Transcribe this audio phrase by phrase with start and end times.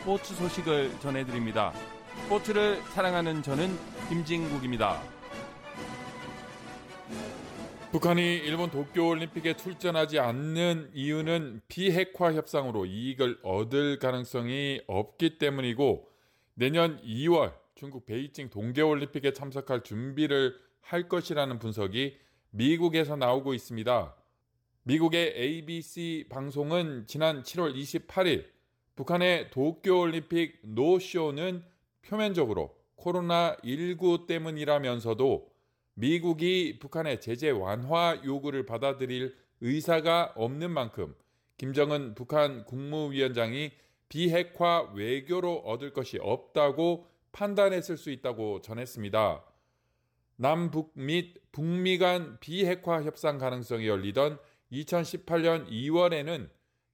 [0.00, 1.74] 스포츠 소식을 전해드립니다.
[2.22, 3.68] 스포츠를 사랑하는 저는
[4.08, 4.98] 김진국입니다.
[7.92, 16.08] 북한이 일본 도쿄올림픽에 출전하지 않는 이유는 비핵화 협상으로 이익을 얻을 가능성이 없기 때문이고
[16.54, 22.16] 내년 2월 중국 베이징 동계올림픽에 참석할 준비를 할 것이라는 분석이
[22.48, 24.16] 미국에서 나오고 있습니다.
[24.84, 28.59] 미국의 ABC 방송은 지난 7월 28일
[29.00, 31.64] 북한의 도쿄올림픽 노쇼는
[32.02, 35.50] 표면적으로 코로나19 때문이라면서도
[35.94, 41.14] 미국이 북한의 제재 완화 요구를 받아들일 의사가 없는 만큼
[41.56, 43.70] 김정은 북한 국무위원장이
[44.10, 49.42] 비핵화 외교로 얻을 것이 없다고 판단했을 수 있다고 전했습니다.
[50.36, 54.38] 남북 및 북미 간 비핵화 협상 가능성이 열리던
[54.70, 56.50] 2018년 2월에는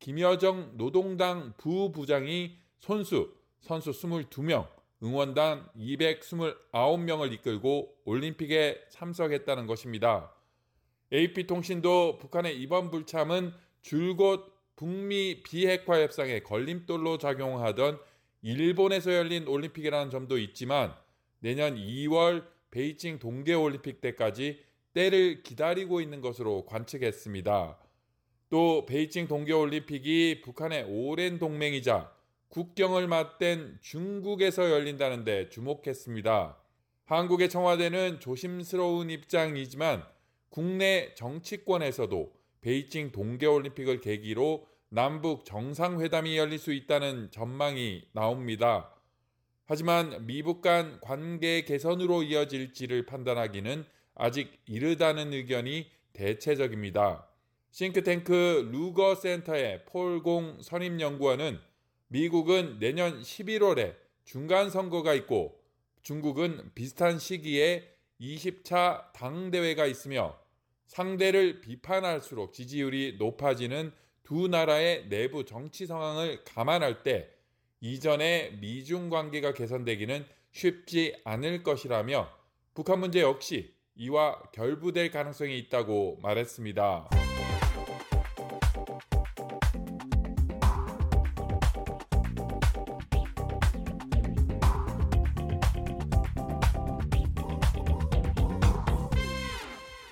[0.00, 4.66] 김여정 노동당 부부장이 손수, 선수 22명,
[5.02, 10.34] 응원단 229명을 이끌고 올림픽에 참석했다는 것입니다.
[11.12, 17.98] AP통신도 북한의 이번 불참은 줄곧 북미 비핵화 협상의 걸림돌로 작용하던
[18.42, 20.94] 일본에서 열린 올림픽이라는 점도 있지만
[21.40, 24.62] 내년 2월 베이징 동계올림픽 때까지
[24.94, 27.89] 때를 기다리고 있는 것으로 관측했습니다.
[28.50, 32.12] 또 베이징 동계올림픽이 북한의 오랜 동맹이자
[32.48, 36.56] 국경을 맞댄 중국에서 열린다는데 주목했습니다.
[37.04, 40.04] 한국의 청와대는 조심스러운 입장이지만
[40.48, 48.92] 국내 정치권에서도 베이징 동계올림픽을 계기로 남북 정상회담이 열릴 수 있다는 전망이 나옵니다.
[49.64, 53.84] 하지만 미북 간 관계 개선으로 이어질지를 판단하기는
[54.16, 57.29] 아직 이르다는 의견이 대체적입니다.
[57.70, 61.58] 싱크탱크 루거 센터의 폴공 선임연구원은
[62.08, 63.94] 미국은 내년 11월에
[64.24, 65.60] 중간 선거가 있고
[66.02, 67.88] 중국은 비슷한 시기에
[68.20, 70.36] 20차 당대회가 있으며
[70.86, 73.92] 상대를 비판할수록 지지율이 높아지는
[74.24, 77.28] 두 나라의 내부 정치 상황을 감안할 때
[77.80, 82.28] 이전의 미중 관계가 개선되기는 쉽지 않을 것이라며
[82.74, 87.19] 북한 문제 역시 이와 결부될 가능성이 있다고 말했습니다.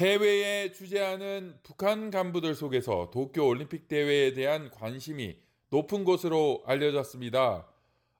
[0.00, 5.36] 해외에 주재하는 북한 간부들 속에서 도쿄 올림픽 대회에 대한 관심이
[5.70, 7.68] 높은 것으로 알려졌습니다.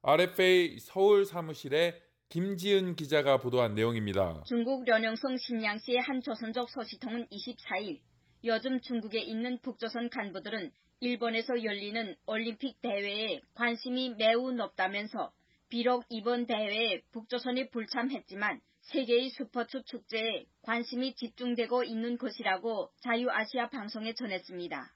[0.03, 1.99] RFA 서울 사무실의
[2.29, 4.43] 김지은 기자가 보도한 내용입니다.
[4.47, 8.01] 중국 련영성 신양시의 한 조선족 소식통은 24일
[8.45, 15.33] 요즘 중국에 있는 북조선 간부들은 일본에서 열리는 올림픽 대회에 관심이 매우 높다면서
[15.71, 24.93] 비록 이번 대회에 북조선이 불참했지만 세계의 스포츠 축제에 관심이 집중되고 있는 것이라고 자유아시아 방송에 전했습니다.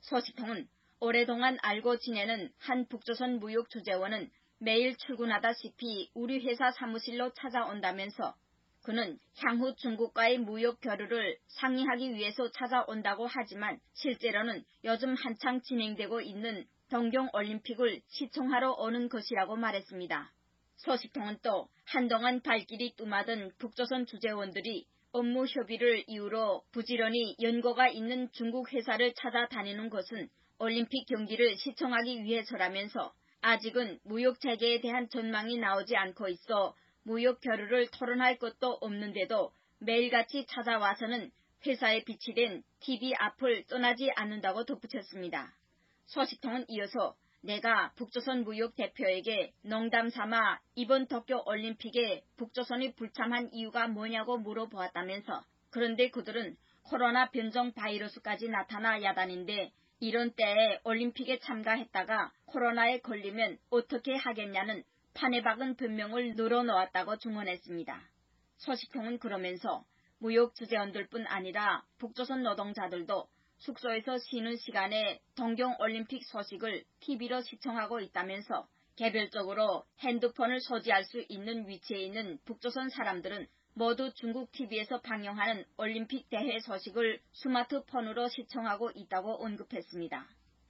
[0.00, 0.68] 소식통은
[1.00, 8.34] 오랫동안 알고 지내는 한 북조선 무역 주재원은 매일 출근하다시피 우리 회사 사무실로 찾아온다면서
[8.82, 18.02] 그는 향후 중국과의 무역 교류를 상의하기 위해서 찾아온다고 하지만 실제로는 요즘 한창 진행되고 있는 동경올림픽을
[18.08, 20.32] 시청하러 오는 것이라고 말했습니다.
[20.80, 29.12] 소식통은 또 한동안 발길이 뜸하던 북조선 주재원들이 업무 협의를 이유로 부지런히 연고가 있는 중국 회사를
[29.14, 33.12] 찾아다니는 것은 올림픽 경기를 시청하기 위해서라면서
[33.42, 41.30] 아직은 무역 재개에 대한 전망이 나오지 않고 있어 무역 교류를 토론할 것도 없는데도 매일같이 찾아와서는
[41.66, 45.52] 회사에 비치된 TV 앞을 떠나지 않는다고 덧붙였습니다.
[46.06, 54.36] 소식통은 이어서 내가 북조선 무역 대표에게 농담 삼아 이번 도쿄 올림픽에 북조선이 불참한 이유가 뭐냐고
[54.38, 64.16] 물어보았다면서 그런데 그들은 코로나 변종 바이러스까지 나타나 야단인데 이런 때에 올림픽에 참가했다가 코로나에 걸리면 어떻게
[64.16, 64.82] 하겠냐는
[65.14, 68.00] 판에 박은 변명을 늘어놓았다고 증언했습니다.
[68.58, 69.84] 소식통은 그러면서
[70.18, 73.28] 무역 주재원들뿐 아니라 북조선 노동자들도
[73.60, 78.66] 숙소에서 쉬는 시간에 동경 올림픽 소식을 TV로 시청하고 있다면서
[78.96, 86.58] 개별적으로 핸드폰을 소지할 수 있는 위치에 있는 북조선 사람들은 모두 중국 TV에서 방영하는 올림픽 대회
[86.60, 90.26] 소식을 스마트폰으로 시청하고 있다고 언급했습니다.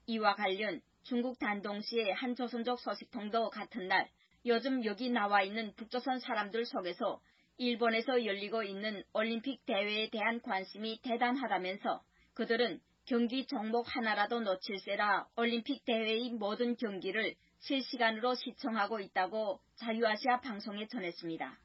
[0.06, 4.08] 이와 관련 중국 단동시의 한 조선족 소식통도 같은 날
[4.46, 7.20] 요즘 여기 나와 있는 북조선 사람들 속에서
[7.56, 12.02] 일본에서 열리고 있는 올림픽 대회에 대한 관심이 대단하다면서
[12.34, 21.58] 그들은 경기 종목 하나라도 놓칠세라 올림픽 대회의 모든 경기를 실시간으로 시청하고 있다고 자유아시아 방송에 전했습니다.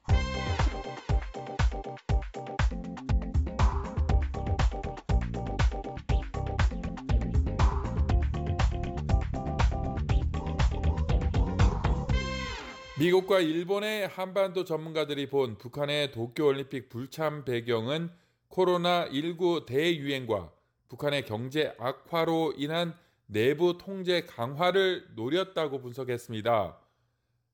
[12.98, 18.10] 미국과 일본의 한반도 전문가들이 본 북한의 도쿄올림픽 불참 배경은
[18.50, 20.55] 코로나19 대유행과
[20.88, 22.96] 북한의 경제 악화로 인한
[23.26, 26.78] 내부 통제 강화를 노렸다고 분석했습니다.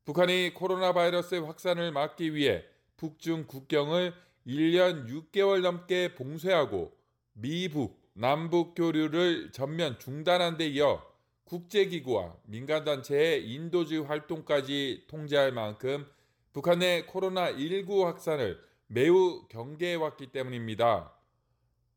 [0.05, 2.65] 북한이 코로나 바이러스의 확산을 막기 위해
[2.97, 4.13] 북중 국경을
[4.47, 6.93] 1년 6개월 넘게 봉쇄하고
[7.33, 11.03] 미북, 남북 교류를 전면 중단한 데 이어
[11.45, 16.07] 국제기구와 민간단체의 인도주의 활동까지 통제할 만큼
[16.53, 21.13] 북한 내 코로나19 확산을 매우 경계해왔기 때문입니다.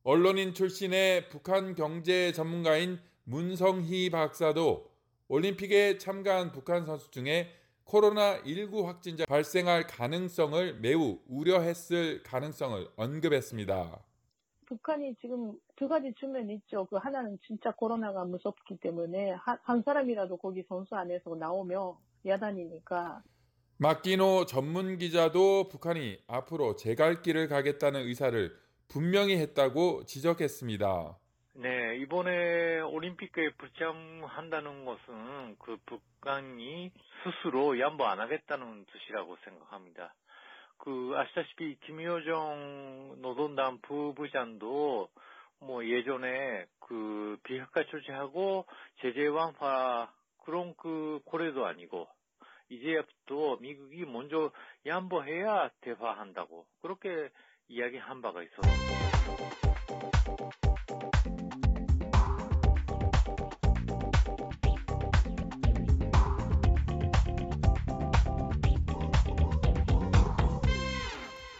[0.07, 4.91] 언론인 출신의 북한 경제 전문가인 문성희 박사도
[5.27, 7.49] 올림픽에 참가한 북한 선수 중에
[7.85, 13.99] 코로나19 확진자 발생할 가능성을 매우 우려했을 가능성을 언급했습니다.
[14.67, 16.85] 북한이 지금 두 가지 측면이 있죠.
[16.85, 21.95] 그 하나는 진짜 코로나가 무섭기 때문에 한, 한 사람이라도 거기 선수 안에서 나오면
[22.27, 23.23] 야단이니까.
[23.77, 31.17] 마키노 전문 기자도 북한이 앞으로 제갈 길을 가겠다는 의사를 분명히 했다고 지적했습니다.
[31.57, 36.91] 네, 이번에 올림픽에 불참한다는 것은 그 북한이
[37.23, 40.13] 스스로 양보 안 하겠다는 뜻이라고 생각합니다.
[40.77, 45.09] 그 아시다시피 김효정 노동당 부부장도
[45.59, 48.65] 뭐 예전에 그 비핵화 조치하고
[49.01, 50.11] 제재 완화
[50.43, 52.07] 그런 그 고래도 아니고
[52.69, 54.51] 이제부터 미국이 먼저
[54.85, 57.29] 양보해야 대화한다고 그렇게
[57.67, 58.95] 이야기한 바가 있었습니다.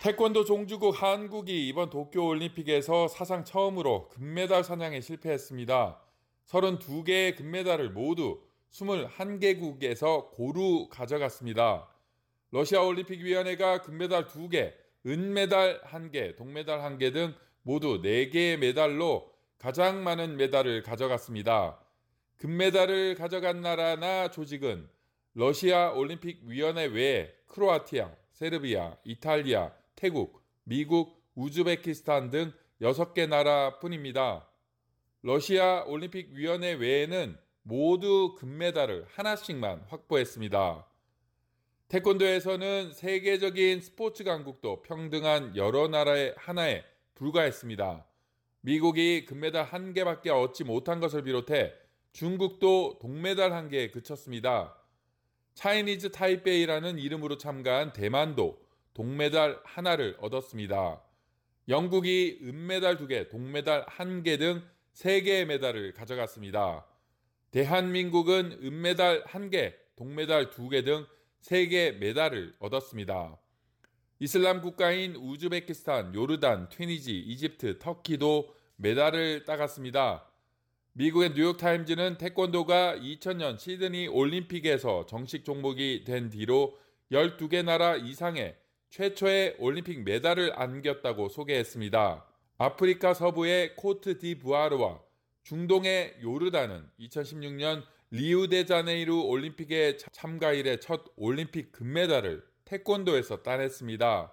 [0.02, 6.00] 태권도 종주국 한국이 이번 도쿄올림픽에서 사상 처음으로 금메달 사냥에 실패했습니다.
[6.46, 11.90] 32개의 금메달을 모두 21개국에서 고루 가져갔습니다.
[12.52, 14.74] 러시아 올림픽위원회가 금메달 2개,
[15.06, 21.80] 은메달 1개, 동메달 1개 등 모두 4개의 메달로 가장 많은 메달을 가져갔습니다.
[22.38, 24.88] 금메달을 가져간 나라나 조직은
[25.34, 34.48] 러시아 올림픽위원회 외에 크로아티아, 세르비아, 이탈리아, 태국, 미국, 우즈베키스탄 등 6개 나라 뿐입니다.
[35.22, 40.86] 러시아 올림픽위원회 외에는 모두 금메달을 하나씩만 확보했습니다.
[41.88, 46.84] 태권도에서는 세계적인 스포츠 강국도 평등한 여러 나라의 하나에
[47.14, 48.04] 불과했습니다.
[48.62, 51.74] 미국이 금메달 한 개밖에 얻지 못한 것을 비롯해
[52.12, 54.76] 중국도 동메달 한 개에 그쳤습니다.
[55.54, 58.60] 차이니즈 타이베이라는 이름으로 참가한 대만도
[58.96, 61.02] 동메달 하나를 얻었습니다.
[61.70, 64.64] 영국이 은메달 2개, 동메달 1개 등
[64.96, 66.86] 3개의 메달을 가져갔습니다.
[67.52, 71.06] 대한민국은 은메달 1개, 동메달 2개 등
[71.46, 73.38] 3개 메달을 얻었습니다.
[74.18, 80.28] 이슬람 국가인 우즈베키스탄, 요르단, 튀니지, 이집트, 터키도 메달을 따갔습니다.
[80.94, 86.80] 미국의 뉴욕타임즈는 태권도가 2000년 시드니 올림픽에서 정식 종목이 된 뒤로
[87.12, 88.56] 12개 나라 이상의
[88.90, 92.26] 최초의 올림픽 메달을 안겼다고 소개했습니다.
[92.58, 95.00] 아프리카 서부의 코트 디부아르와
[95.44, 97.84] 중동의 요르단은 2016년
[98.16, 104.32] 리우데자네이루 올림픽의 참가 이래 첫 올림픽 금메달을 태권도에서 따냈습니다.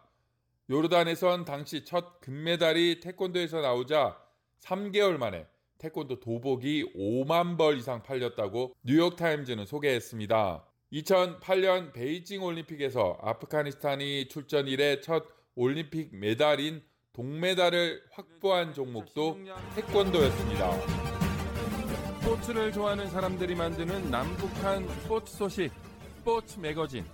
[0.71, 4.17] 요르단에선 당시 첫 금메달이 태권도에서 나오자
[4.61, 5.47] 3개월 만에
[5.79, 10.65] 태권도 도복이 5만 벌 이상 팔렸다고 뉴욕타임즈는 소개했습니다.
[10.93, 15.25] 2008년 베이징 올림픽에서 아프가니스탄이 출전 이래 첫
[15.57, 16.85] 올림픽 메달인
[17.15, 19.39] 동메달을 확보한 종목도
[19.75, 21.12] 태권도였습니다.
[22.23, 25.73] 스포츠를 좋아하는 사람들이 만드는 남북한 스포츠 소식
[26.19, 27.05] 스포츠 매거진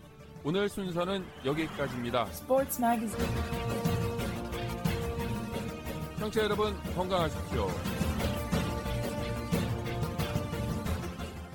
[0.45, 2.27] 오늘 순서는 여기까지입니다.
[2.31, 3.35] Sports Magazine.
[6.19, 7.98] 청취자 여러분 건강하십시오.